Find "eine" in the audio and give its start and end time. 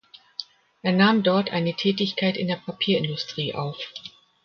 1.51-1.75